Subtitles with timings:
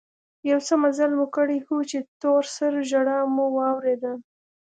[0.49, 4.17] يو څه مزل مو کړى و چې د تور سرو ژړا مو واورېدل.